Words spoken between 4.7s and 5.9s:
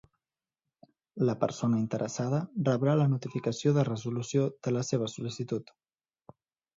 la seva sol·licitud.